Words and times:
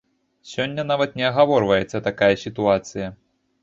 Сёння 0.53 0.85
нават 0.93 1.13
не 1.21 1.29
агаворваецца 1.31 2.05
такая 2.11 2.35
сітуацыя. 2.49 3.07